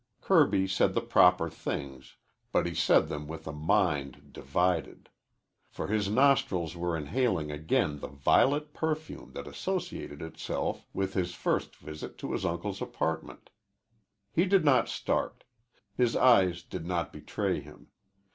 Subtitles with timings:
[0.19, 2.15] Kirby said the proper things,
[2.51, 5.09] but he said them with a mind divided.
[5.69, 11.75] For his nostrils were inhaling again the violet perfume that associated itself with his first
[11.75, 13.51] visit to his uncle's apartment.
[14.31, 15.43] He did not start.
[15.95, 17.89] His eyes did not betray him.